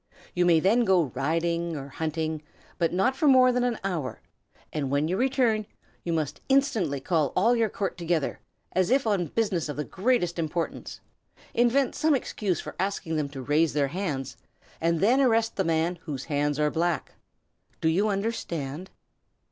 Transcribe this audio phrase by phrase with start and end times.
[0.33, 2.41] You may then go hunting or riding,
[2.79, 4.19] but not for more than an hour;
[4.73, 5.67] and when you return,
[6.03, 8.39] you must instantly call all your court together,
[8.71, 11.01] as if on business of the greatest importance.
[11.53, 14.37] Invent some excuse for asking them to raise their hands,
[14.81, 17.11] and then arrest the man whose hands are black.
[17.79, 18.89] Do you understand?"